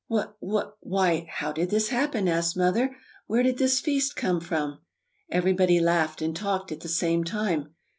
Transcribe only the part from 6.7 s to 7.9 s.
at the same time.